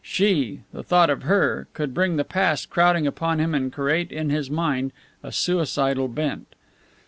She 0.03 0.61
the 0.73 0.81
thought 0.81 1.11
of 1.11 1.21
her 1.21 1.67
could 1.75 1.93
bring 1.93 2.17
the 2.17 2.23
past 2.23 2.71
crowding 2.71 3.05
upon 3.05 3.37
him 3.37 3.53
and 3.53 3.71
create 3.71 4.11
in 4.11 4.31
his 4.31 4.49
mind 4.49 4.93
a 5.21 5.31
suicidal 5.31 6.07
bent! 6.07 6.55